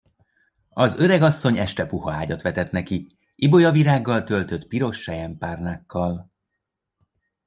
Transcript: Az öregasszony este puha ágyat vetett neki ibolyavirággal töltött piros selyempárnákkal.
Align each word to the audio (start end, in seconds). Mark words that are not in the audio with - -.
Az 0.69 0.95
öregasszony 0.99 1.57
este 1.57 1.85
puha 1.85 2.11
ágyat 2.13 2.41
vetett 2.41 2.71
neki 2.71 3.17
ibolyavirággal 3.35 4.23
töltött 4.23 4.67
piros 4.67 5.01
selyempárnákkal. 5.01 6.31